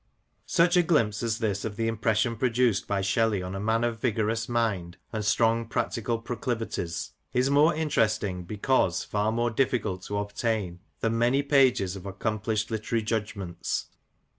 Such 0.47 0.75
a 0.77 0.81
glimpse 0.81 1.21
as 1.21 1.37
this 1.37 1.63
of 1.63 1.75
the 1.75 1.87
impression 1.87 2.35
produced 2.35 2.87
by 2.87 3.01
Shelley 3.01 3.43
on 3.43 3.53
a 3.53 3.59
man 3.59 3.83
of 3.83 3.99
vigorous 4.01 4.49
mind 4.49 4.97
and 5.13 5.23
strong 5.23 5.67
practical 5.67 6.17
proclivities 6.17 7.11
is 7.33 7.51
more 7.51 7.75
interesting, 7.75 8.43
because 8.43 9.03
far 9.03 9.31
more 9.31 9.51
difficult 9.51 10.01
to 10.05 10.17
obtain, 10.17 10.79
than 11.01 11.19
many 11.19 11.43
pages 11.43 11.95
of 11.95 12.07
accomplished 12.07 12.71
literary 12.71 13.03
judgments. 13.03 13.89